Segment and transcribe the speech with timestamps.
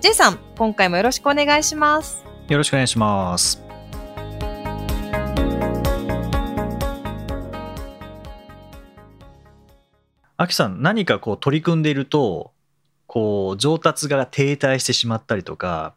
[0.00, 2.24] J さん、今回もよろしくお願いします。
[2.48, 3.62] よろしくお願いします
[10.36, 12.52] あきさん何かこう取り組んでいると
[13.06, 15.94] こう上達が停滞してしまったりとか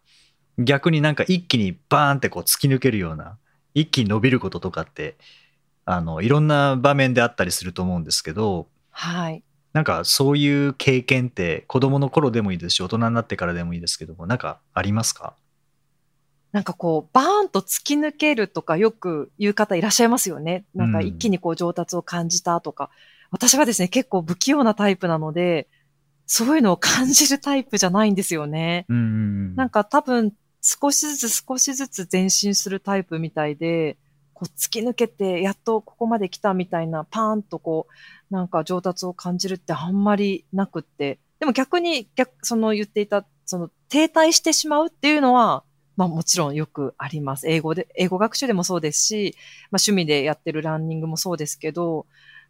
[0.60, 3.38] 逆になんか一気にバーンってこう突き抜けるような
[3.74, 5.16] 一気に伸びることとかって
[5.86, 9.44] あのいろんな場面であったりすると思うんですけどはい。
[9.74, 15.36] なんかそういう経験って子供の頃でもいいですし大人になってからでもいいですけどもなんかありますか？
[16.52, 20.66] なんかこう、バーンと突き抜けるとかよく言う方いらっしゃいますよね。
[20.76, 22.92] なんか一気にこう上達を感じたとか。
[23.32, 25.68] 私はですね、結構不器用なタイプなので、
[26.28, 28.86] そういうのを感じるタイプじゃないんですよね。
[28.88, 29.08] うんうんう
[29.54, 33.98] んなんか多分少しずつ少しずつ前進するタイプみたいで、
[34.36, 37.94] こう突き抜けてやっとここまで来たみたいなパーンとこう、
[38.34, 41.20] なんか上達を感じるってあんまりなくって。
[41.40, 45.64] でも逆に逆、その言っていた、その停滞してしまうっていうのは、
[45.96, 47.48] まあもちろんよくあります。
[47.48, 49.36] 英語で、英語学習でもそうですし、
[49.70, 52.08] まあ趣味でやってるランニングもそうですけど、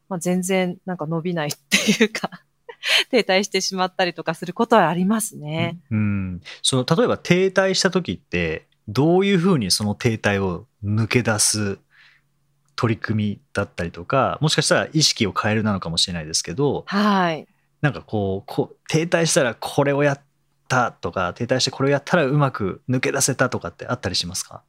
[0.08, 2.30] まあ全然なんか伸びないっていうか、
[3.12, 5.80] 停滞してしまったりとかすることはありますね。
[5.92, 11.78] うん、その例えば停滞した時ってどういうふうにその停滞を抜け出す
[12.76, 17.48] 取り組みだったりとかもしかしたら意識を変えるなのかもしれないですけどはい。
[17.82, 20.22] なんかこうこう停滞したらこれをやっ
[20.68, 24.64] たとか停滞してこれをやったらうまく抜け出せたとかってあったりしますか？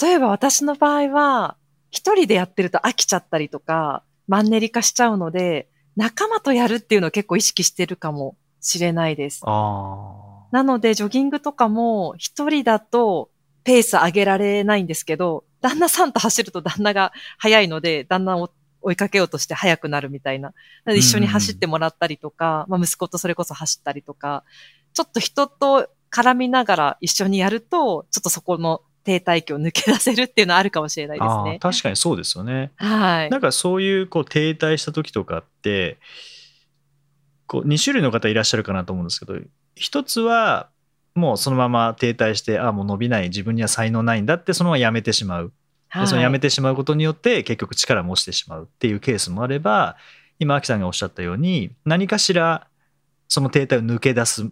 [0.00, 1.56] 例えば私の場合は、
[1.90, 9.40] 一人でやってると飽きちゃったりとか、マンネリ化しちゃうので、仲間とやるっていうのを結構意識してるかもしれないです。
[9.44, 13.30] あなので、ジョギングとかも一人だと
[13.64, 20.52] ペース上げられないんですけど、旦那さんと走ると旦那が速いので、旦那を追いかけようとして速くなるみたいな。
[20.86, 24.44] 一緒に走ってもらったりとか、まあ息子とそれこそ走ったりとか、
[24.92, 31.58] ちょっと人と絡みながら一緒にやると、ちょっとそこの停滞期を抜け出せるっていうのはあるかもしれないですね。
[31.60, 32.72] 確かにそうですよね。
[32.76, 33.40] はいなん。
[33.40, 35.98] かそういうこう停滞した時とかって
[37.46, 39.38] こう2種類の方いらっしゃるかなと思うんですけど
[39.74, 40.68] 一つは
[41.18, 45.52] もうそのまま停滞してあもう伸びない自分には才能ないんだってそのままやめてしまう
[45.94, 46.48] でそのやめて。
[46.48, 49.96] てしまうことによって結局力も落ちてしまうっていうケースもあれば
[50.38, 52.66] 今アキさんがおっしゃったように何かしら
[53.28, 54.50] その停滞を抜け出す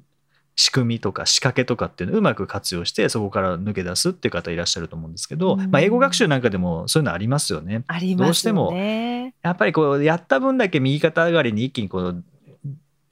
[0.57, 7.85] 仕組みとか仕掛けとかっていうのをうまく活用してそこから抜け出すっていう方いらっしゃると思うんですけど、うんまあ、英語学習なんかでもそういうのありますよね。
[7.89, 8.73] ありますどうしても。
[8.75, 12.25] やっぱりこうやった分だけ右肩上がりに一気にこう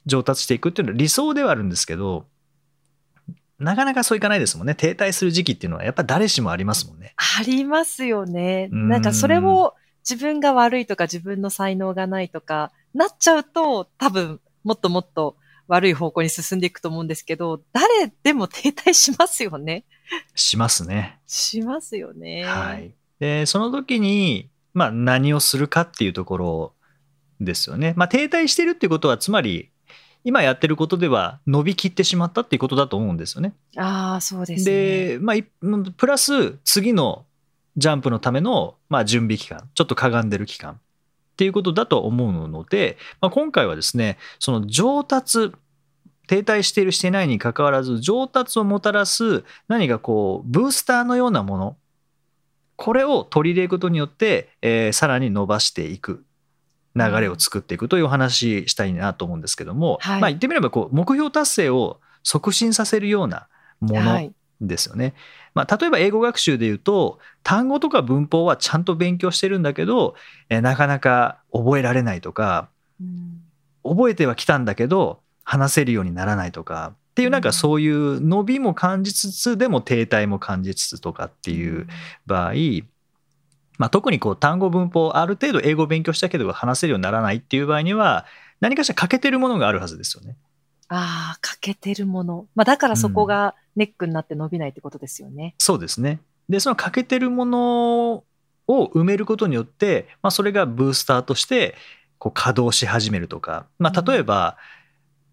[0.07, 2.27] 上達していくっていうのは理想ではあるんですけど
[3.59, 7.15] なかなかそういかないですもんね停滞する時期っていうのはやっぱ誰しもありますもんね。
[7.39, 8.69] ありますよね。
[8.73, 9.75] うんなんかそれを
[10.09, 19.85] 自分が悪いとか自分の才能がないとかなっちゃうと多分もっともっと悪い方向に進んでいくと思うんですけど、誰でも停滞しますよね。
[20.35, 21.19] しますね。
[21.27, 22.45] しますよね。
[22.45, 26.73] はい、でその時に、まあ、何をするかっていうところ
[27.41, 27.95] ですよね。
[27.97, 29.71] まあ、停滞してるっていうことはつまり
[30.25, 33.53] 今やってることでは伸びきってしまったっていうことだと思うんですよね。
[33.77, 34.73] ああ、そうですね。
[35.17, 37.27] で、まあ、いプラス次の
[37.77, 40.77] ジャンプのための、まあ、準備期間ちょっとかがんでる期間っ
[41.37, 45.53] ていうことだと思うので、まあ、今回はですねその上達
[46.27, 51.77] 停滞しているしていないにかかわらず上達をもたらす何かこうブースターのようなもの
[52.77, 56.25] これを取り入れることによって、えーさらに伸ばしていく
[56.97, 63.49] 流れを作っていくというお話したいなと思うんですけども、はいまあ言ってみればこう目標達成を促進させるような
[63.81, 64.33] ものはい。
[64.61, 65.15] ですよね。
[65.53, 70.15] まあ、例えば英語学習で言うと単語とか文法はちゃんと勉強してるんだけど、
[70.49, 72.69] えーなかなか覚えられないとか
[73.01, 73.41] うん
[73.85, 81.87] 覚えてはきたんだけど話せるようにならないとかっていうなんかそういう伸びも感じつつでも停滞も感じつつとかっていう
[82.27, 82.53] 場合、
[83.79, 88.27] まあ、特にこう単語文法ある程度英語を勉強したけど話せるようにならないっていう場合には
[88.61, 90.37] 何かしら欠けてるものがあるはずですよね。
[90.89, 92.47] ああ、欠けてるもの。
[92.55, 95.55] まあだからそこがネックになって伸びないってことですよね。
[95.59, 96.21] そうですね。
[96.49, 98.25] でその欠けてるもの
[98.67, 101.75] を埋めることによって、まあ、それがブースターとして
[102.19, 104.57] こう稼働し始めるとか、まあ、例えば、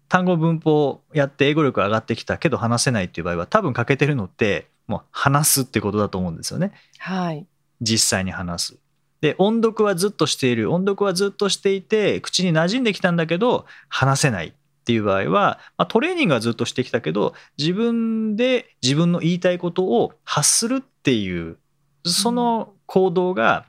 [0.08, 7.46] 単語文法やって英語力上がってきたけど話せないっていう場合は多分欠けてるのってもう話すってことだと思うんですよねはい。
[7.82, 8.78] 実際に話す。
[9.20, 14.52] で音読はずっとしている音読はずっとしていて口に馴染んできたんだけど話せないっ
[14.84, 21.56] ていう場合は、まあ、トレーニングはずっとしてきたけど自分で自分の言いたいことを発するっていう
[22.04, 23.66] その行動が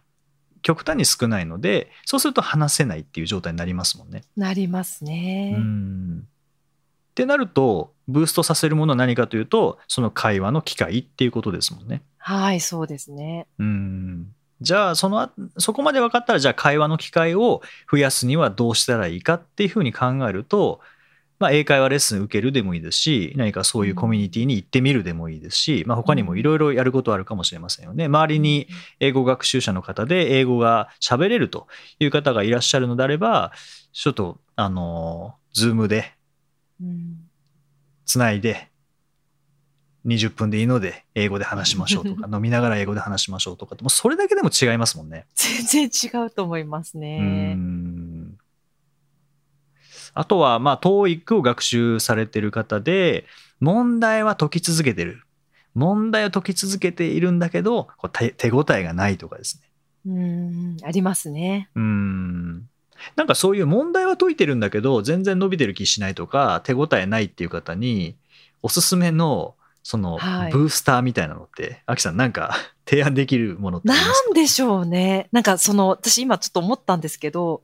[0.63, 4.24] 極端に少ないのでそうすると話せないっていう状態になりますもんね。
[4.36, 5.54] なりますね。
[5.56, 6.27] うん
[7.12, 12.01] ってなるとブーストさせるものは何かというとその会話の機会っていうことですもんね。
[12.25, 13.48] はい、そうですね。
[13.60, 17.62] うんじゃあそのあそこまで分かったらじゃあ会話の機会を
[17.92, 20.80] 増やすにはどうしたらいいかっていうふうに考えると、
[21.38, 28.06] まあ、英会話レッスン受けるでもいいですし何かそういうコミュニティに行ってみるでもいいですし、まあ、他にもいろいろやることあるかもしれませんよね。
[28.06, 28.68] 周りに
[29.02, 31.68] 英語学習者の方で英語が喋れると
[32.00, 33.52] いう方がいらっしゃるのであれば
[33.92, 36.14] ちょっとあの Zoom で
[36.81, 37.18] うん
[38.06, 38.69] つないで
[40.06, 45.26] 20分でいいので英語で話しましょうとか 飲みながら英語で話しましょうとかってもうそれだけでも違いますもんね。
[45.36, 47.54] 全然違うと思いますうね。
[47.54, 48.38] ん
[50.14, 53.26] あとはまあ TOEIC を学習されてる方で
[53.60, 55.24] 問題は解き続けてる
[55.74, 59.70] 問題を解き続けているんだけどこう手手応えがないとかですね。
[60.06, 61.70] うん、ありますね。
[61.76, 62.70] うん
[63.16, 68.16] なんかそういう問題は解いてるんだけど全然伸びてる気しないとか手応えないっていう方に
[68.62, 72.56] おすすめのそのはいブースターみたいなのって、アキさんなんか
[72.89, 74.30] 提案できるものってあなりますか？
[74.31, 75.27] んでしょうね。
[75.31, 77.62] なんかその、私今ちょっと思ったんですけど、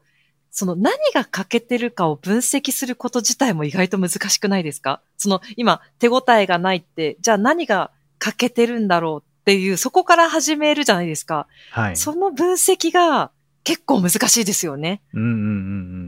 [0.51, 5.01] その何が欠けてるかを分析すること自体も意外と難しくないですか？
[5.17, 11.47] その今手応えがないって、じゃあ何が欠けてるんだろうっていう、そこから始めるじゃないですか。
[11.71, 11.97] はい。
[11.97, 13.31] その分析が
[13.63, 15.01] 結構難しいですよね。
[15.13, 15.41] うんうんうんう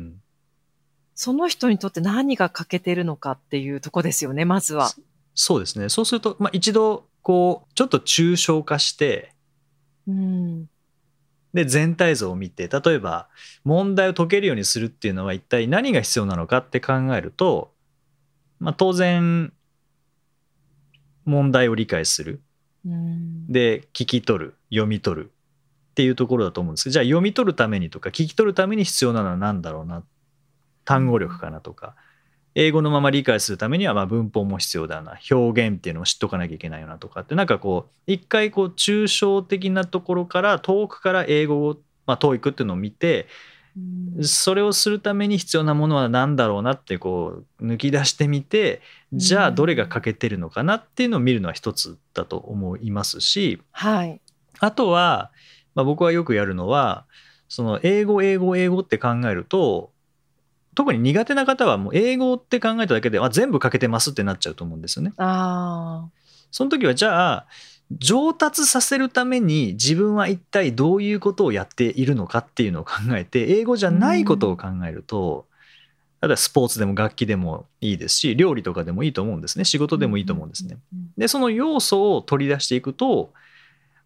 [0.10, 0.22] ん。
[1.16, 4.90] その人にとって何が欠けてるのかっていうとこですよね、まずは。
[5.34, 5.90] そうですね。
[5.90, 9.34] そうすると、まあ、一度こうちょっと抽象化して
[10.08, 10.70] うん。
[11.54, 13.28] で全体像を見て例えば
[13.66, 17.74] 問題を解けるようにするっていうのは一体何が必要なのかって考えると、
[18.60, 19.52] まあ、当然
[21.26, 22.42] 問題を理解する
[22.86, 23.48] うん。
[23.48, 25.32] で聞き取る読み取る
[25.92, 30.04] っていうところだと思うんですけどじゃあ読み取るためにとか聞き取るために必要なのは何だろうな
[30.86, 31.96] 単語力かなとか
[32.56, 35.18] 英語のまま理解するためにはまあ文法も必要だな。
[35.30, 37.36] 表現っていうのを知っとかなきゃいけないよなとかって。
[37.36, 43.28] なんかこう一回こう抽象的なところから遠くから英語をまあ TOEIC っていうのを見て
[43.78, 44.24] うん。
[44.26, 48.82] それをするために必要なものは何だろうなってこう抜き出してみて
[49.14, 53.62] じゃあどれが欠けてるのかなっていうのを見るのは一つだと思いますし。
[53.72, 54.20] はい。
[54.60, 55.32] あとは、
[55.74, 57.06] まあ、僕はよくやるのは
[57.48, 59.91] その英語英語英語って考えると
[60.76, 65.14] 特に苦手な方はもう英語って考えただけであ全部欠けてますってなっちゃうと思うんですよね。
[65.18, 66.10] ああ。
[66.52, 67.48] その時はじゃあ
[67.98, 75.46] 上達させるために自分は一体どういうことをやっているのかっていうのを考えて英語じゃないことを考えると、
[76.22, 80.78] 例えばスポーツでも楽器でもいいですし料理とかでもいいと思うんですね仕事でもいいと思うんですね。
[80.94, 81.12] うん。
[81.18, 83.34] でその要素を取り出していくと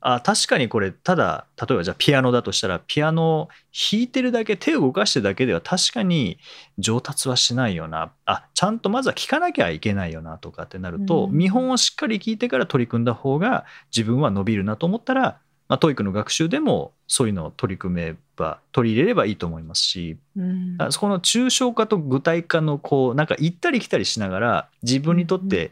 [0.02, 6.38] あ確かにこれただ例えばじゃあピアノだとしたらピアノを弾いてるだけ手を動かしてるだけでは確かに
[6.78, 11.32] 上達はしないよなあちゃんとまずは聞かなきゃいけないよなとかってなると、うん。
[11.32, 13.66] 見本をしっかり聞いてから取り組んだ方が
[13.96, 20.76] 自分は伸びるなと思ったら、まあ、TOEIC の学習でもそういうのを取り組めば取り入れればいいと思いますしうん。
[20.80, 25.72] あそこの抽象化と具体化のこうなんか行ったり来たりしながら自分にとって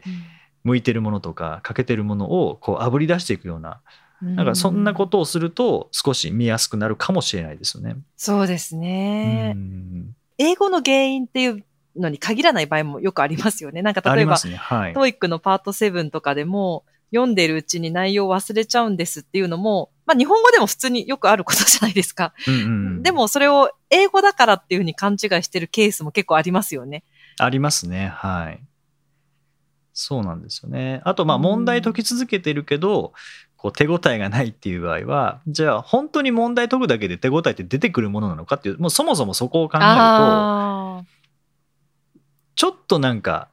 [0.64, 3.80] 向いてるものとか欠けてるものをこうあぶり出していくような
[4.24, 7.96] なんかそんなことをすると少し見やすくなるかもしれないですよね。
[8.16, 9.52] そうですうね。
[9.52, 11.64] ん英語の原因っていう
[11.96, 13.82] のに限らない場合もよくありますよね。
[13.82, 14.56] なんかあ例えば、ね。
[14.56, 14.92] はい。
[14.94, 22.34] TOEIC のパート7とかでも、読んでるうちに内容を忘れちゃうんですっていうのも、まあ日本語でも普通によくあることじゃないですか。
[22.48, 27.04] うんうんでもそれを英語だからっていうふうに勘違いしてるケースも結構ありますよね。
[27.38, 28.08] ありますね。
[28.08, 28.60] はい。
[29.92, 31.00] そうなんですよね。
[31.04, 33.12] あとまあうん問題解き続けてるけど、
[33.64, 41.04] こう手応えがないっていう場合はじゃあ本当に問題解くだけで手応えって出てくるものなのかっていうもうそもそもそこを考えると。
[42.56, 43.48] ちょっとなんか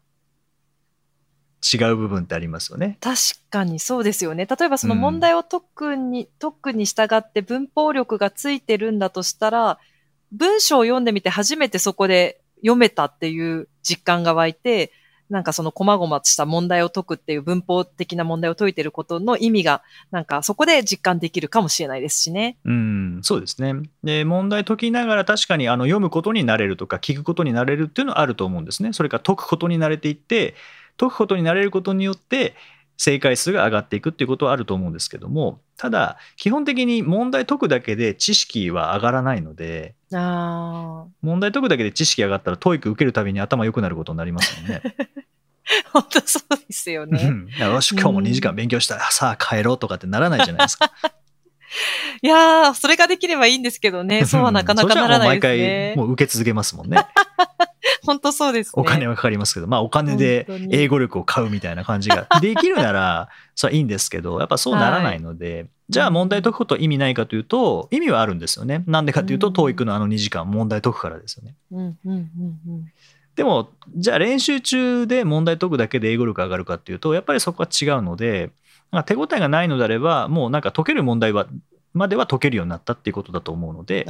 [1.73, 2.97] 違う部分ってありますよね。
[2.99, 4.47] 確かにそうですよね。
[4.47, 9.79] 例えばそのうん問題を解くに、解くに従って文法力がついてるんだとしたら、
[10.33, 14.91] 文章を読んでみて初めてそこで読めたっていう実感が湧いて、
[15.31, 22.57] なんかその細々した問題を解くっていう文法的な問題を解いてることの意味が、なんかそこで実感できるかもしれないですしね。
[22.65, 23.75] うん、そうですね。
[24.03, 28.91] で、問題解きながら確かにあの読むことになれるとか聞くことになれるっていうのはあると思うんですね。
[28.91, 30.53] それから解くことに慣れていって、
[30.97, 32.53] 解くことになれることによって
[32.97, 44.81] 正解数が上がっていくっていうことはあると思うんですけども、ただ基本的に問題解くだけで知識は上がらないので、問題解くだけで知識上がったら TOEIC 受けるたびに頭良くなることになりますもんね。
[45.91, 47.23] 本当そうですようね。
[47.29, 50.91] んよし今日も2時間勉強したらさあ帰ろうとかってならないじゃないですか。
[52.21, 54.25] いやー、それができればいいんですけどね。
[54.25, 55.97] そうはなかなかならないですねもう毎回。
[55.97, 56.97] もう受け続けますもんね。
[58.03, 58.73] 本当そうですね。
[58.75, 68.83] お金はかかりますけど、まあお金で英語力を買うみたいな感じができるなら、それはいいんですけど、やっぱそうならないので、じゃあ問題解くこと意味ないかというと、意味はあるんですよね。
[68.87, 71.55] なんでかというと、うん TOEIC のあの2時間問題解くからですよね。
[71.71, 72.29] うんうんうん
[72.67, 72.91] うん。
[73.35, 78.51] でも、じゃあ練習中で問題解くだけで英語力上がるかっていうと、やっぱりそこは違うので、
[79.05, 81.47] 手応えがないのであれば、もうなんか解ける問題は、
[81.93, 84.05] までは解けるようになったっていうことだと思うので。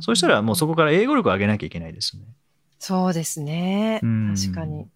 [0.00, 2.28] そうしたらもうそこから英語力を上げなきゃいけないですよね。
[2.78, 4.00] そうですね。
[4.02, 4.86] うん確かに。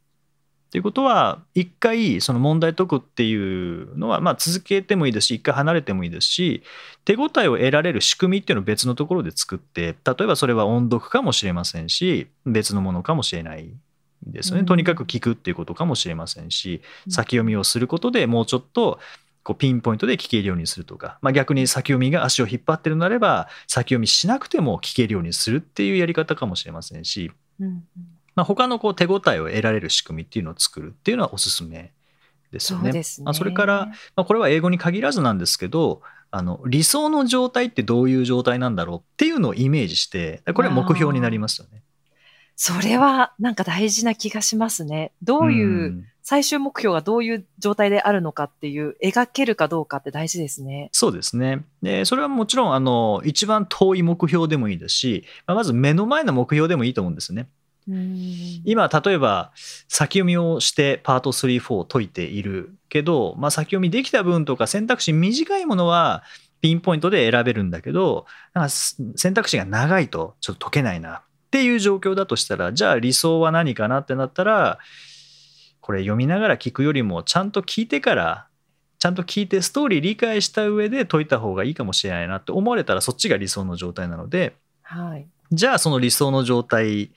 [0.68, 3.34] っていうことは一回その問題解くってい
[3.82, 6.62] うのはまあ続けてもいいですし一回離れてもいいですし
[7.06, 13.70] 手応えを得られる仕組みっていうのを別のところで作って例えばそれは音読かもしれませんし別のものかもしれない
[14.26, 14.66] ですよね、うん。
[14.66, 17.12] とにかく聞くっていうことかもしれませんしうん。
[17.12, 18.98] 先読みをすることでもうちょっと
[19.42, 31.90] こうピンポイントで聞けるようにするとか、まあ、逆に先読みが足を引っ張ってるのであれば先読みしなくても聞けるようにするっていうやり方かもしれませんしうんうんまあ、他のこう手応えを得られる仕組みっていうのを作るっていうのはおすすめ
[32.52, 32.92] ですよね。
[32.92, 33.02] ね。
[33.24, 41.82] まあ、それから、まあ、これは英語に限らずなんですけどあの理想の状態ってどういう状態なんだろうっていうのをイメージしてこれは目標になりますよね。
[42.54, 45.10] それはなんか大事な気がしますね。
[45.20, 50.90] どういう、ん最終目標がどういう状態であるのかっていう、描けるかどうかって大事ですね。
[50.92, 57.48] そうですねでそれはもちろんあの一番遠い目標でもいいですし、まあ、まず目の前の目標でもいいと思うんですね。
[57.88, 59.52] うん今例えば
[59.88, 66.22] 先読みをしてパート34を解いているけど、まあ、先読みできた分とか選択肢短いものは
[66.60, 74.78] ピンポイントで選べるんだけどなんかす選択肢が長いとちょっと解けないなっていう状況だとしたらじゃあ理想は何かなってなったら
[75.80, 78.46] これ読みながら聞くよりもちゃんと聞いてから
[78.98, 85.26] ちゃんと聞いてストーリー理解した上で解いた方がいいかもしれないなって思われたらそっちが理想の状態なのではい。
[85.52, 87.10] じゃあその理想の状態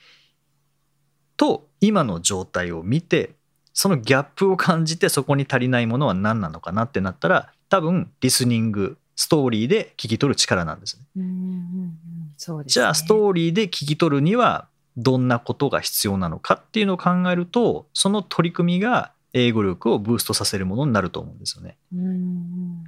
[1.36, 3.34] と今の状態を見て
[3.74, 11.04] そのギャップを感じてそこに足りないものは何なのかなってなったら多分リスニングストーリーで聞き取る力なんですね。
[11.16, 11.98] うんうんうん
[12.36, 12.82] そうです、ね。
[12.82, 21.76] じゃあストーリーで聞き取るにはどんなことが必要なのかっていうのを考えるとその取り組みが英語力をブーストさせるものになると思うんですよね。
[21.94, 22.84] うんうん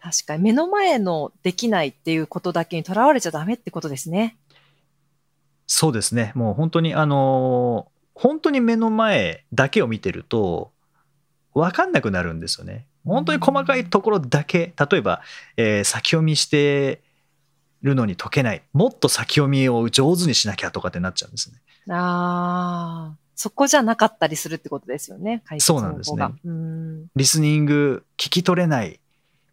[0.00, 4.36] 確かに目の前のできないっていうことだけにとらわれちゃダメってことですね。
[5.66, 10.72] そうですねもう本当にあの本当に目の前だけを見てると
[11.54, 12.86] 分かんなくなるんですよね。
[13.04, 15.22] 本当に細かいところだけ例えば、
[15.56, 17.02] えー先読みして
[17.82, 21.58] るのに解けないもっと先読みを上手にしなきゃとかってなっちゃうんですね。
[21.94, 25.42] ああ、そこじゃなかったりするってことですよね。
[25.58, 26.26] そうなんですね
[27.14, 29.00] リスニング聞き取れない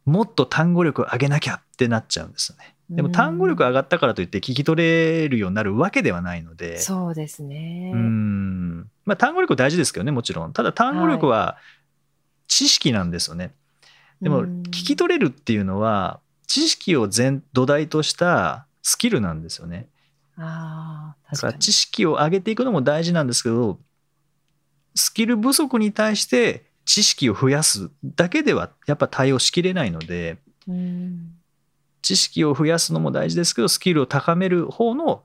[0.06, 2.76] もっと単語力上げなきゃってなっちゃうんですよね。
[2.96, 6.78] でも単語力上がったからといって聞き取れるようになるわけではないので。
[6.78, 7.92] そうですね。
[7.94, 8.80] うん。
[9.06, 10.52] まあ、単語力大事ですけどねもちろん。
[10.52, 11.58] ただ単語力は
[12.48, 13.54] 知識なんですよね、
[14.22, 14.62] でもうん。
[14.64, 19.88] 聞き取れるっていうのは知識を全土台としたスキルなんですよね。
[20.36, 21.60] ああ、だから確かに。
[21.60, 23.80] 知識を上げていくのも大事なんですけど
[24.96, 30.40] スキル不足に対して知識を増やすだけではやっぱ対応しきれないので。
[30.68, 31.41] うん
[32.02, 35.24] 知識を増やすのも大事ですけどスキルを高める方の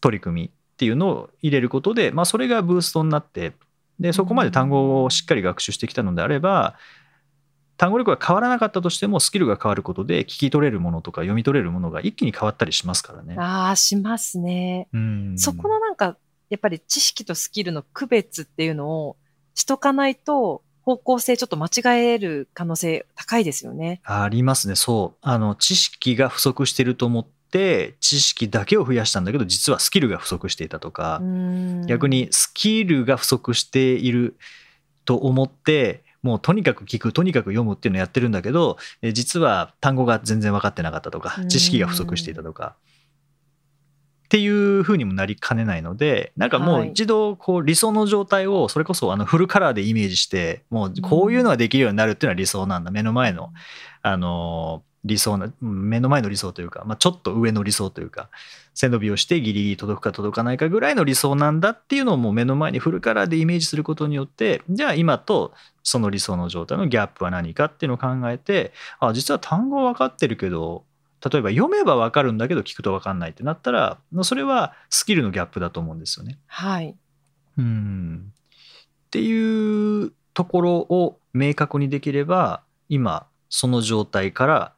[0.00, 3.54] 取り組みっていうのを入れることで、まあ、それがブーストになって
[3.98, 6.76] でそこまで単語をしっかり学習してきたのであれば
[7.76, 13.36] 単語力が変わらなかったとしてもスキルが変わることで聞き取れるものとか読み取れるものが一気に変わったりしますからね。
[13.38, 14.88] ああ、しますね。
[14.92, 16.16] うんそこのなんか、
[16.48, 19.16] やっぱり知識とスキルの区別っていうのを
[19.54, 24.00] しとかないと、方向性ちょっと間違える可能性高いですよね。
[24.04, 24.76] ありますね。
[24.76, 25.18] そう。
[25.20, 31.86] あの知識が不足してると思って知識だけを増やしたんだけど実はスキルが不足していたとか、うん。
[31.86, 34.36] 逆にスキルが不足している
[35.04, 41.48] と思ってもうとにかく聞くとにかく読むっていうのをやってるんだけどえ実は単語が全然分かってなかったとかうん。
[41.48, 42.76] 知識が不足していたとか
[44.26, 52.90] っていう風にもなりかねないのでなんかもう一度こう理想の状態をそれこそあのフルカラーでイメージしてもうこういうのができるようになるっていうのは理想なんだ。
[52.90, 53.52] 目の前の
[54.02, 58.28] あの理想な目の前の理想というか、まあ、ちょっと上の理想というか
[58.74, 65.52] 背伸びをしてギリギリ届くか届かないかぐらいの理想なんだっていうのをもう目の前にフルカラーでイメージすることによってじゃあ今と
[65.84, 70.84] その理想の状態のギャップは何かっていうのを考えてあ実は単語分かってるけど
[71.28, 76.38] 例えば読めば分かるんだけど聞くと分かんないってなったらそれはスキルのギャップだと思うんですよね。
[76.46, 76.96] はい、
[77.58, 78.32] うん
[79.06, 84.72] っていうところを明確にできれば今その状態から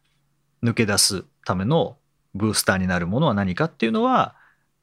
[0.63, 1.97] 抜け出すための
[2.35, 4.37] ブースターになるものは何かっていうのは、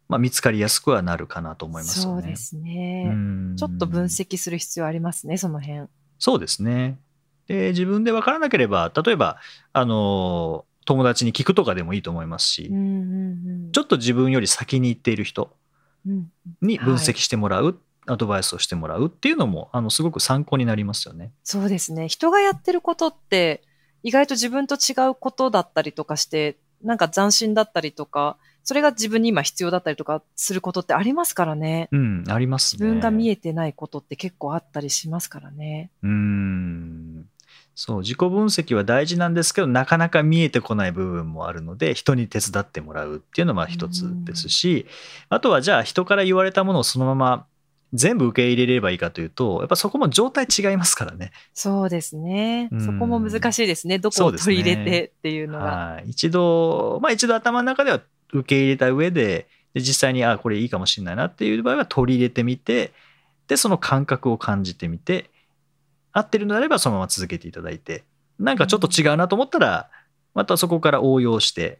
[0.10, 2.22] まあ、見つかりやすくはなるかなと思いますよね。
[2.22, 3.12] そうですね。
[3.58, 5.88] ちょっと分析する必要ありますね、その辺。
[6.20, 7.00] そうですね。
[7.48, 9.38] で自分で分からなければ例えば
[9.72, 15.52] あの友達に聞くとかでもいいと思いますし、うんうんうん、ちょっと自分より先に行っている人
[16.62, 17.76] に分析してもらう、はい、
[18.08, 21.32] アドバイスをしてもらうっていうのもあのすごく参考になりますよね。
[21.44, 23.64] そうですね人がやってることって
[24.04, 31.88] 意外と自分と違うことだったりとかしてなんか斬新だったりとかそれが自分に今必要だったりとかすることってありますからね。
[31.92, 32.84] うん、ありますね。
[32.84, 35.92] 自分が見えてないことって結構あったりしますからね。
[36.02, 37.26] うん
[37.76, 44.86] そう自己分析は大事なんですけどなかなか見えてこない部分もあるので人に手伝ってもらうっていうのは一つですし
[45.30, 47.46] あとはじゃあ人から言われたものをそのまま
[47.94, 51.32] 全部受け入れればいいかというとやっぱそこも状態違いますからね。
[51.54, 52.70] そうですね。
[52.80, 54.00] そこも難しいですね。
[54.00, 55.98] どこを取り入れてっていうのが。
[55.98, 58.02] ね、一度まあ一度頭の中では
[58.34, 62.94] 受け入れた上でで実際にあこれいいかもしれないなっていう場合は取り入れてみて
[63.48, 65.30] でその感覚を感じてみて
[66.16, 68.06] 合ってるのであればそのまま続けていただいて
[68.40, 69.90] なんかちょっと違うなと思ったら
[70.34, 71.80] またそこから応用して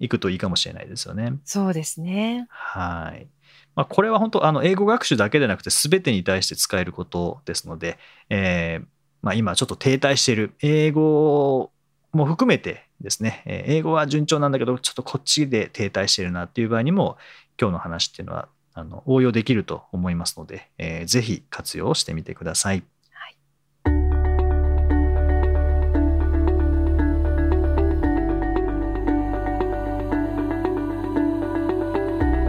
[0.00, 1.34] いくといいかもしれないですよね。
[1.44, 2.46] そうですね。
[2.50, 3.28] はい。
[3.76, 8.86] まあ、これは本当あの英語学習だけでなくて全てに対して使えることですので、えー
[9.22, 11.70] まあ、今ちょっと停滞している英語
[12.12, 17.16] も含めてですね英語は順調なんだけどちょっとこっちで停滞しているなっていう場合にも
[17.60, 22.82] 今日の話っていうのはあの応用できると思いますので、えー、ぜひ活用してみてください。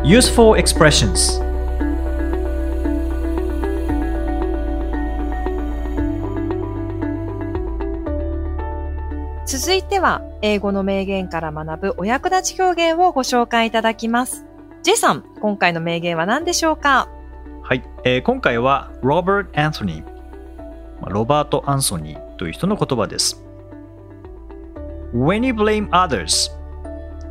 [0.06, 1.42] Useful expressions
[9.46, 14.46] 続いては英語の名言から学ぶお役立ち表現をご紹介いただきます。
[14.84, 17.08] J さん、今回の名言は何でしょうか？
[17.62, 23.42] はい、えー、今回はロバート・アンソニー、ロバート・アンソニーという人の言葉です。
[25.14, 26.52] When you blame others,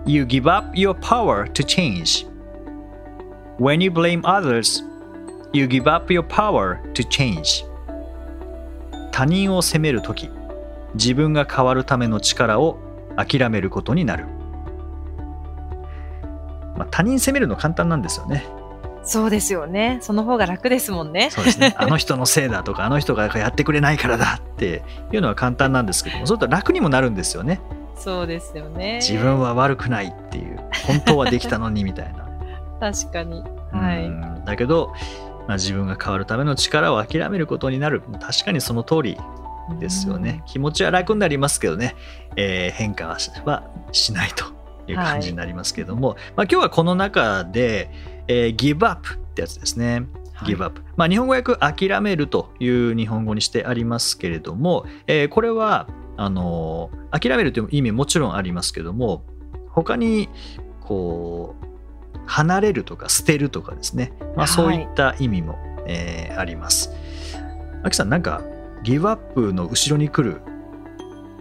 [0.06, 2.31] you give up your power to change.
[3.62, 4.82] When you blame others,
[5.52, 7.64] you give up your power to change.
[9.12, 10.28] 他人を責めるとき、
[10.94, 12.76] 自分が変わるための力を
[13.16, 14.26] 諦めることになる。
[16.76, 18.44] まあ、他人責めるの簡単なんですよね。
[19.04, 19.98] そうですよね。
[20.00, 21.30] その方が楽ですもんね。
[21.30, 21.72] そうですね。
[21.78, 27.60] あの人のせいだとか、あの人がやってくれないからだっていうのは簡単なんですけども、そうすると楽にもなるんですよね。
[27.94, 28.98] そうですよね。
[29.00, 32.31] 自分は悪くないっていう、本当はできたのにみたいな。
[32.82, 33.44] 確かに。
[33.70, 34.92] はい、だけど、
[35.46, 38.02] まあ、自分が変わるための力を諦めることになる。
[38.20, 39.18] 確かにその通り
[39.78, 41.94] ですよね、気持ちは楽になりますけどね、
[42.34, 44.46] えー、変化はしないと
[44.90, 47.88] いう感じになりますけども、はい、まあ、今日はこの中で、
[48.26, 50.08] えー、give up ってやつですね。
[50.44, 59.22] give up、まあ、日本語訳諦めるという日本語にしてありますけれども、えー、これはあの諦めるという意味もちろんありますけども
[59.70, 60.28] 他に
[60.80, 61.71] こう
[62.26, 66.90] 離れるとか捨てるとかですね、まあ、そういった意味も、はい、えー、あります。
[67.82, 68.42] あきさんなんか
[68.82, 70.40] ギブアップの後ろに来る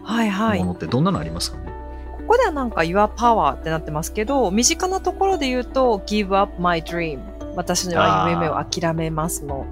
[0.03, 1.81] ものってどんなのありますかね、はいはい
[2.21, 7.19] ここではなんか Your Power ってなってますけど、身近なところで言うと Give up my dream
[7.57, 9.65] 私は夢を諦めますの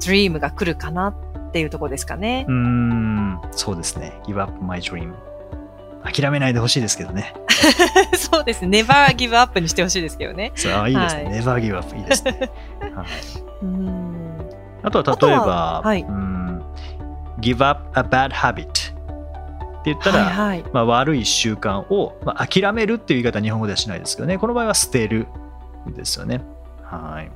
[0.00, 2.46] Dream が来るかなっていうところですかね。
[2.48, 4.18] うん、そうですね。
[4.24, 5.12] Give up my dream
[6.12, 7.34] 諦めないでほしいですけどね。
[8.16, 8.80] そうですね。
[8.80, 10.52] never give up にしてほしいですけどね。
[10.54, 11.24] そう、いいですね。
[11.24, 12.50] はい、never give up いいですね。
[12.80, 13.06] はい、
[13.62, 14.50] うん
[14.82, 16.62] あとは例えば、はい、うん
[17.40, 18.94] give up a bad habit って
[19.86, 24.38] 言ったら、はいはい、まあ、悪い習慣を、まあ、諦めるっていう言い方は日本語ではしないですけどね。
[24.38, 25.28] この場合は捨てる
[25.86, 26.42] ですよね。
[26.82, 27.30] はい。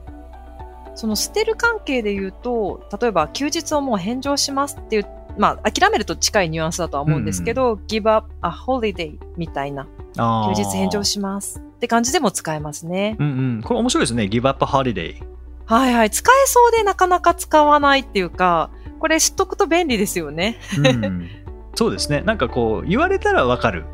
[0.94, 13.16] その捨てる関係で言うと、例えば休日をもう返上しますって言っまあ、諦めると近いニュアンスだとは思うんですけど、give up a holiday みたいな、休日返上しますって感じでも使えますね。
[13.18, 13.62] うんうん。
[13.62, 14.24] これ面白いですね。
[14.24, 15.16] give up a holiday。
[15.66, 16.10] はいはい。
[16.10, 20.58] 使えそうでなかなか使わないっていうか、これ知っとくと便利ですよね。
[20.78, 21.28] うん、
[21.74, 22.20] そうですね。
[22.22, 23.84] なんかこう、言われたらわかる。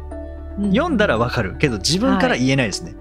[0.58, 2.94] 読んだらわかるけど、自分から言えないですね。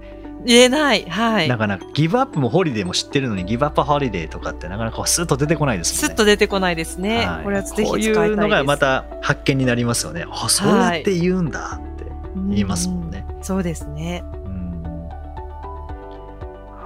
[0.44, 1.04] 言えない。
[1.08, 1.48] はい。
[1.48, 6.08] なかなか、ギブアップもホリデーも知ってるのに、ギブアップホリデーとかってなかなかスッと出てこないですね。
[6.08, 7.26] スッと出てこないですね。
[7.26, 10.24] はいこれはぜひ使いこうのがまた発見になりますよね。
[10.30, 12.04] あ、そうやって言うんだって
[12.48, 13.26] 言いますもんね。
[13.36, 13.44] うん。
[13.44, 14.22] そうですね。
[14.32, 14.48] うん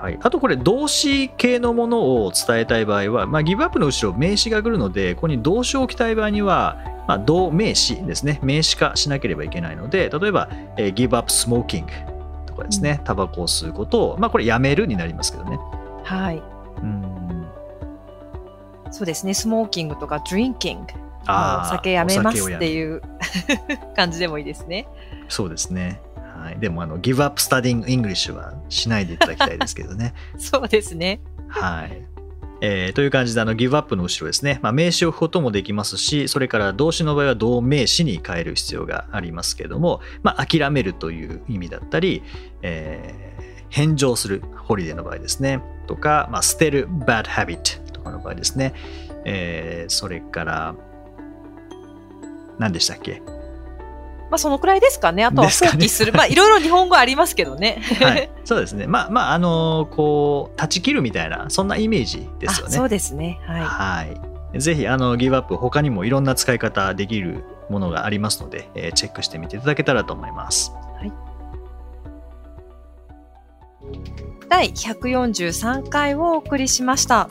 [0.02, 12.11] はい、あとこれ動詞系のものを伝えたい場合は、まあ、ギブアップの後ろ名詞が来るのでここに動詞を置きたい場合には、まあ、動名詞ですね名詞化しなければいけないので例えば、えー、give up smoking と
[12.62, 15.58] かですねタバコを吸うことを、まあ、これやめるになりますけどね。
[16.04, 16.42] はい。
[16.82, 17.12] うん
[18.90, 19.32] そうですね。
[19.32, 20.84] スモーキングとか drinking。
[21.24, 23.00] あーお酒やめますっていう
[23.96, 24.86] 感じでもいいですね。
[25.28, 26.00] そうですね。
[26.36, 30.12] はい、でもあの、give up studying English はしないでいただきたいですけどね。
[30.36, 31.20] そうですね。
[31.48, 32.11] はい。
[32.64, 42.22] えーという感じで、あの、give up の後ろですね、まあ、名詞を置くこともできますし、それから動詞の場合は動名詞に変える必要がありますけども、まあ、諦めるという意味だったり、
[42.62, 48.74] えー返上する、ホリデーの場合ですね、とか、まあ、捨てる、bad habit とかの場合ですね、
[49.24, 50.74] えーそれから、
[52.58, 53.22] 何でしたっけ？
[54.32, 55.26] まあそのくらいですかね。
[55.26, 56.14] あとは放棄する。
[56.14, 57.82] まあいろいろ日本語ありますけどね。
[58.00, 58.86] はい、 そうですね。
[58.86, 62.74] まあ、まあ、あのこう、断ち切るみたいな、そんなイメージですよね。
[62.74, 63.38] あそうですね。
[63.46, 63.60] はい。
[63.60, 64.02] は
[64.54, 64.58] い。
[64.58, 70.72] ぜひ、あの、ギブアップ、他にもいろんな使い方できるものがありますので、えーチェックしてみていただけたらと思います。
[74.48, 77.28] 第143回をお送りしました。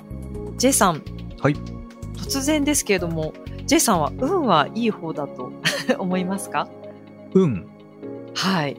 [0.57, 1.01] J さん。
[1.41, 1.55] はい。
[2.17, 3.33] 突然ですけれども、
[3.65, 5.51] J さんは運はいい方だと
[5.97, 6.67] 思いますか？
[7.33, 7.67] 運。
[8.35, 8.77] はい。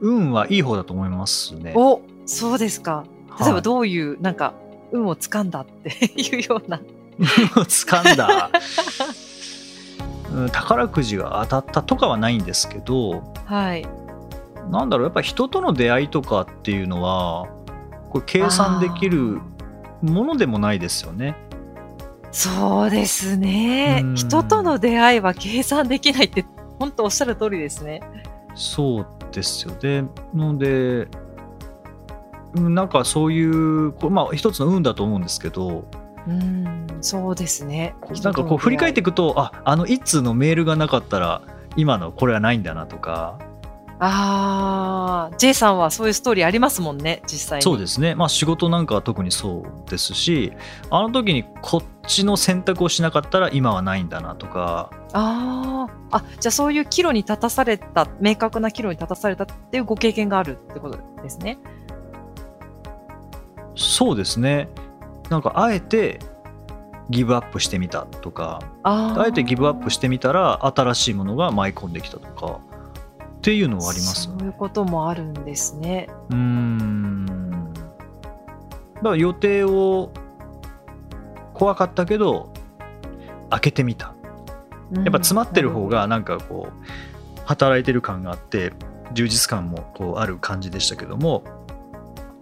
[0.00, 1.72] 運はいい方だと思いますね。
[1.74, 3.04] お、そうですか。
[3.40, 4.54] 例えばうどういう、なんか、
[4.92, 6.80] 運をつかんだって いうような。
[7.18, 7.26] 運を
[7.64, 8.50] 掴んだ。
[10.32, 13.86] うん宝くじが当たったとかはないんですけど、はい。
[14.70, 17.46] なんだろう、やっぱ人との出会いとかっていうのは、
[18.10, 19.40] これ計算できる
[20.02, 21.36] ものでもないですよね。
[22.32, 24.14] そうですねうん。
[24.14, 26.44] 人との出会いは計算できないって、
[26.78, 28.00] 本当おっしゃる通りですね。
[28.54, 29.74] そうですよ。
[29.80, 31.08] で、ので、
[32.54, 35.88] うんなんかそういう、まあ一つの運だと思うんですけど、
[36.26, 37.94] うん、そうですね。
[38.24, 39.12] なんかこう振り返っていく。
[39.12, 41.42] くと、あ、あの一通のメールがなかったら、
[41.76, 43.38] 今のこれはないんだなとか、
[43.98, 47.62] ああ、J さんはそういうストーリーありますもんね、実際に。
[47.62, 48.14] そうですね。
[48.14, 50.52] まあ仕事なんかは特にそうですし、
[50.90, 61.58] あの時にこっちの選択をしなかったら今はないんだなとか、ああ、あ、じゃあそういう岐路に立たされた、明確な岐路に立たされたっていうご経験があるってことですね。
[63.74, 64.68] そうですね。
[65.30, 66.18] なんかあえて
[67.08, 72.60] ギブアップしてみたとか、ああえてギブアップしてみたら新しいものが舞い込んできたとか
[73.38, 76.08] っていうのはありますよねそういうこともあるんですね。
[76.28, 77.72] うーん
[78.96, 80.10] だから予定を
[81.54, 82.52] 怖かったけど
[83.48, 84.15] 開けてみた
[84.92, 88.72] やっぱ詰まってる方がなんかこう働いてる感があって
[89.12, 91.44] 充実感もこうある感じでしたけども、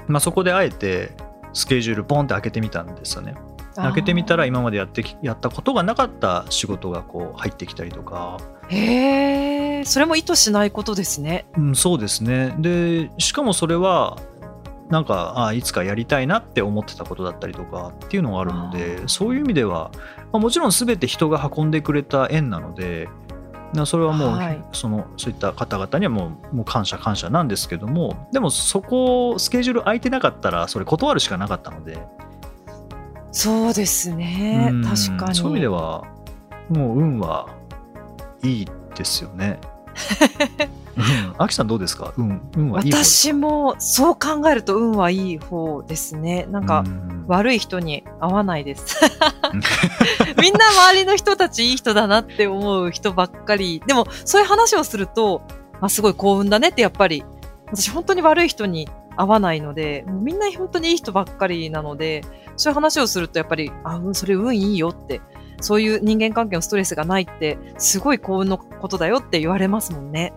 [0.09, 1.13] まあ、そこであえて
[1.53, 3.35] スケジュールポンって開けてみたんですよね。
[3.77, 8.39] 開けてみたら今までやってきやったことがなかった仕事がこう入ってきたりとか。
[8.69, 11.47] へえ、それも意図しないことですね。
[11.57, 12.55] うん、そうですね。
[12.59, 14.17] で、しかもそれは、
[14.89, 19.91] なんかあいつかやりたいなって思ってたことだったりとかっていうのがあるのあでーそういう意味では、
[20.31, 23.09] まあ、もちろん全て人が運んでくれた縁なので
[23.73, 31.99] なそれはもう、はいそのそういった方々にはもうもう感謝感謝なんですけどもでもそこスケジュール空いてなかったらそれ断るしかなかったので、
[33.33, 34.83] そうですねうん。
[34.85, 35.35] 確かに。
[35.35, 36.05] そういう意味では
[36.69, 37.49] もう運は
[38.43, 39.59] いいですよね。
[40.97, 42.13] うん、アキさんどうですか？
[42.17, 46.47] 運運はいい私もそう考えると運はいい方ですね。
[46.51, 49.01] なんか、うん悪い人に会わないです。
[50.43, 53.83] みんな周りの人たちいい人だなって思う人ばっかり。
[53.87, 55.41] でも、そういう話をすると、
[55.81, 57.25] あ、すごい幸運だねってやっぱり、
[57.73, 62.23] 私本当に悪い人に会わないので、もうみんな本当にいい人ばっかりなので、
[62.59, 65.23] そういう話をするとやっぱり、あ、うんそれ運いいよって、
[65.61, 70.33] そういう人間関係のストレスがないって、すごい幸運のことだよって言われますもんね。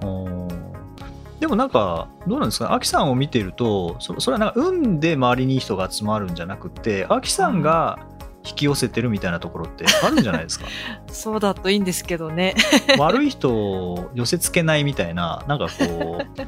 [1.40, 8.00] でもなんかどうなんですかアキさんを見てるとそそれはなんか運で周りにいい人が集まるんじゃなくてアキさんが
[8.44, 10.66] 引き寄せてるみたいなところってあるんじゃないですか？
[11.14, 12.56] そうだといいんですけどね。
[12.98, 16.42] 悪い人を寄せつけないみたいななんかこう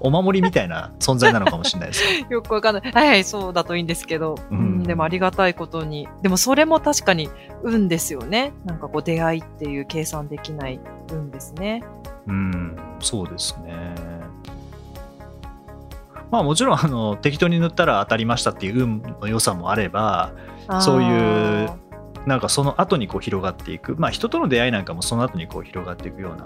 [0.00, 2.92] お守りみたいな存在なのかもしれないですよ よくわかんない。
[2.92, 4.36] はいはい、そうだといいんですけど。
[4.50, 6.08] ううんん、でもありがたいことに。
[6.22, 7.28] でもそれも確かに
[7.62, 8.52] 運ですよね。
[8.64, 10.80] なんかこう出会いっていう計算できない
[11.10, 11.82] 運ですね。
[12.28, 13.94] うんそうですね
[16.30, 20.32] まあもちろんあの適当に塗ったら当たりましたっていう運の良さもあれば
[20.82, 21.70] そういう
[22.26, 26.44] なんかその後にこう広がっていくまあ人との出会いなんかもその後にこう広がっていくような。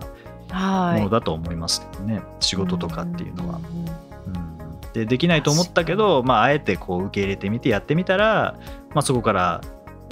[0.52, 3.58] ものだと思いますけどね、仕事とかっていうのは。
[3.58, 4.80] んんんうん。
[4.92, 8.56] でできないと思ったけど、まあ、あえてこう受け入れてみてやってみたら、
[8.90, 9.60] まあ、そこから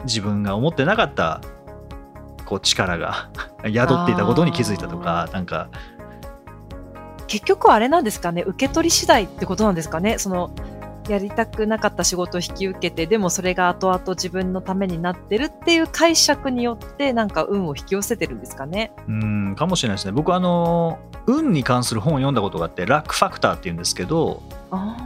[0.04, 1.42] 自分が思ってなかった
[2.46, 3.28] こう力が
[3.64, 5.68] 宿っていたことに気づいたとかなんか。
[7.26, 8.42] 結局はあれなんですかね。
[8.44, 10.18] 受け取り次第ってことなんですかね。
[10.18, 10.50] その
[11.10, 18.92] やりたくなかった仕事を引き受けてでもそれが後々自分のためになってるっていう解釈によってなんか運を引き寄せてるんですかね。
[19.08, 20.12] うんかもしれないですね。
[20.12, 24.96] 僕はあの運に関する本を読んだことがあってラックファクターっていうんですけど、あ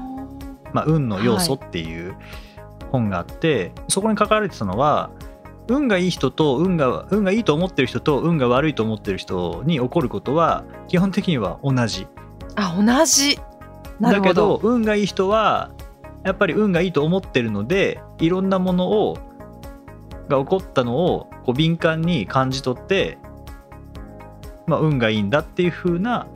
[0.73, 2.15] まあ、運の要素っていう
[2.91, 5.11] 本があって、そこに書かれてたのは
[5.69, 12.07] 運がいい人と運が運がいいと思ってる人と運が悪いと思ってる人に起こることは基本的には同じ。
[12.57, 13.39] あ同じ。
[14.01, 15.71] なるだけど運がいい人は
[16.25, 19.19] やっぱり運がいいと思ってるのでいろんなものを
[20.29, 23.19] が起こったのをこう敏感に感じ取って、
[24.67, 26.27] まあ、運がいいんだっていう風な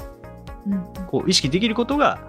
[0.67, 2.21] うんこう意識できることが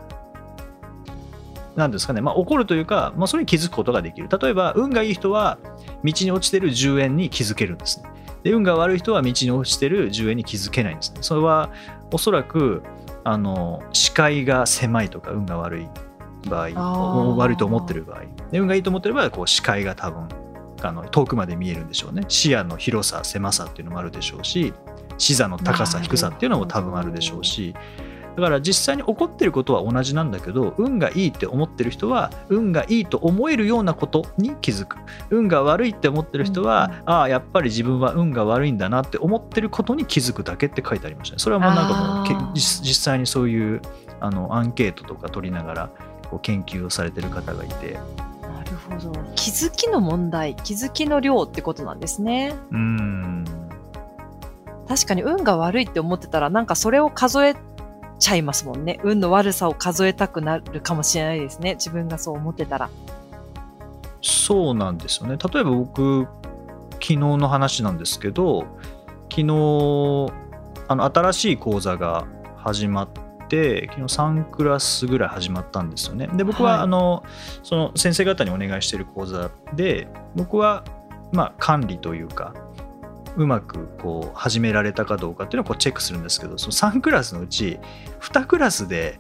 [1.76, 4.28] 何ですかね、まあ、起こるというか、まあ、それに気づくことができる。
[4.30, 5.58] 例えば運がいい人は
[6.04, 8.10] 道に落ちてる10円に気づけるんですね。
[8.44, 11.20] で運が悪い人は道に落ちてる10円に気づけないんですね。
[11.22, 11.72] それは
[12.12, 12.84] おそらく
[13.24, 15.88] あの視界が狭いとか運が悪い
[16.48, 18.22] 場合悪いと思ってる場合。
[18.52, 20.28] で運がいいと思ってる場合はこう視界が多分
[20.82, 22.24] あの遠くまで見えるんでしょうね。
[22.28, 24.74] 視野の広さ狭さっていうのもあるでしょうし
[25.18, 27.74] 視座の高さ低さっていうのも多分あるでしょうし。
[28.36, 34.96] だから実際に起こってることは同じなんだけど運がいいって思ってる人は運がいいと思えるようなことに気づく。
[35.30, 41.40] 運が悪いって思ってる人は、ああやっぱり自分は運が悪いんだなって思ってることに気づくだけって書いてありましたね。
[41.40, 43.82] それはもうなんかもう実際にそういう
[44.22, 45.90] あのアンケートとか取りながら
[46.30, 47.94] こう研究をされてる方がいて。
[48.42, 49.12] なるほど。
[49.36, 52.54] 気づきの問題気づきの量ってことなんですね。
[52.72, 53.46] うーん。
[54.88, 57.56] 確かに運が悪いって思ってたらなんかそれを数え
[58.18, 59.00] ちゃいますもんね。
[59.04, 61.76] 運の悪さを数えたくなるかもしれないですね。
[61.76, 62.90] 自分がそう思ってたら。
[64.22, 65.38] そうなんですよね。
[65.38, 66.28] 例えば僕
[66.94, 68.66] 昨日の話なんですけど
[69.30, 70.32] 昨日
[70.88, 72.26] あの新しい講座が
[72.58, 76.28] 始まって昨日3クラスぐらい始まったんですよね。
[76.34, 76.82] で僕は、はい。
[76.82, 77.24] あの
[77.64, 80.84] その先生方にお願いしている講座で僕は
[81.32, 82.54] まあ管理というか
[83.36, 87.80] うまくこう始められたかどうかっていうのをこうチェックするんですけどその3クラスのうち
[88.20, 89.20] 2クラスで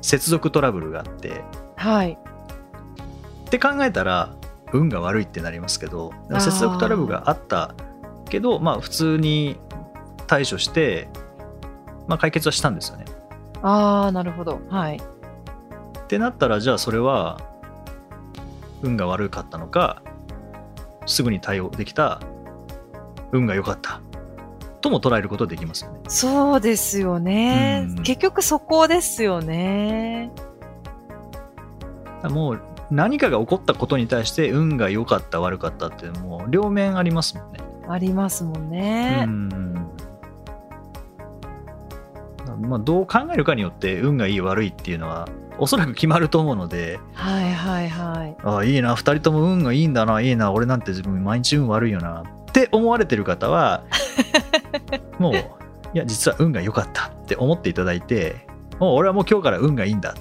[0.00, 1.42] 接続トラブルがあって
[1.76, 2.18] はい。
[3.46, 4.34] って考えたら
[4.72, 7.74] 運が悪いってなりますけど接続トラブルがあった
[8.30, 9.58] けどまあ普通に
[10.26, 11.08] 対処して、
[12.12, 13.06] まあ、解決はしたんですよね。
[13.62, 14.60] ああなるほど。
[14.68, 14.96] はい。
[14.96, 17.40] ってなったらじゃあそれは
[18.82, 20.02] 運が悪かったのか
[21.06, 22.20] すぐに対応できた
[23.30, 24.02] 運が良かった
[24.82, 26.00] とも捉えることできますよね。
[26.08, 28.02] そうですよね、うん。
[28.02, 30.32] 結局そこですよね。
[32.24, 37.60] もう何かが起こったことに対して運が良かった悪かったっていうのも両面ありますもんね。
[37.88, 39.81] ありますもんね、うん
[42.62, 48.36] まあ、どう考えるかによって運がいい悪いっていうのはおそらく決まると思うのではいはいはい。
[48.42, 53.82] ああいいな2人とも運がいいんだないいな俺なんて自分毎日運悪いよなって思われてる方は
[55.18, 55.38] もうい
[55.94, 58.46] や実は運が良かったって思っていただいて
[58.78, 60.20] もう俺はもう今日から運がいいんだって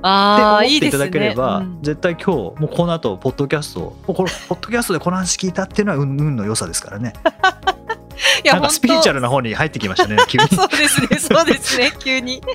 [0.00, 1.82] 思っていただければうん。
[1.82, 7.12] 絶対今日もうこの後ポッドキャストもうこれポッドキャストでこの話聞いたっていうのは運運の良さですからね
[8.44, 12.42] いやなんかスピリチュアルなな方に入ってきましたね 急にそうですねそうですね 急に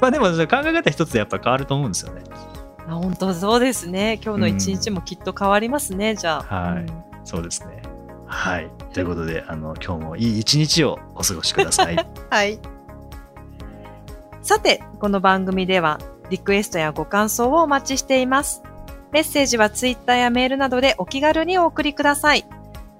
[0.00, 2.22] まあでも考え方一つでやっぱ変わると思うんですよね。
[2.86, 7.82] あ本当そうですね今日の一日もきっと変わりますね、じゃあ、はいうんそうですね。
[8.26, 8.70] はい。
[8.92, 11.96] ということで、あの今日もいい一日をお過ごしください。
[12.30, 12.58] はい。
[14.42, 15.98] さて、この番組では
[16.30, 18.62] リクエストやご感想をお待ちしています。
[19.10, 22.44] メッセージはツイッターやメールなどでお気軽にお送りください。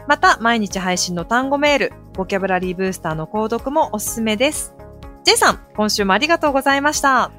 [0.07, 4.75] また、毎日配信の単語メール、ボキャブラリーブースターの購読もおすすめです。
[5.25, 7.31] J さん、今週もありがとうございました。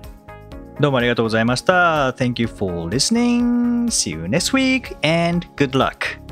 [0.79, 2.11] どうもありがとうございました。
[2.11, 3.85] Thank you for listening.
[3.87, 6.24] See you next week and good luck.